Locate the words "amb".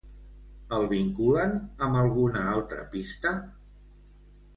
1.87-1.99